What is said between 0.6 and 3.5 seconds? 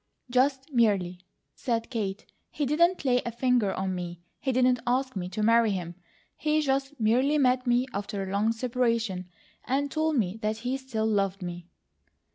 'merely,'" said Kate. "He didn't lay a